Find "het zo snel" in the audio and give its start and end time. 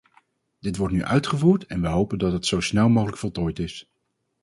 2.31-2.89